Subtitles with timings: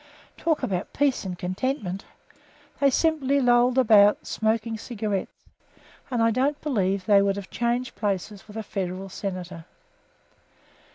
[0.35, 2.05] Talk about peace and contentment
[2.79, 5.31] they simply lolled about in the scrub smoking cigarettes,
[6.09, 9.65] and I don't believe they would have changed places with a Federal Senator.